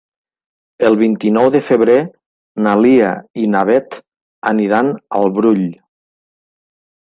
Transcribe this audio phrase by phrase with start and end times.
[0.87, 1.97] El vint-i-nou de febrer
[2.67, 3.11] na Lia
[3.43, 3.99] i na Beth
[4.55, 5.65] aniran al Brull.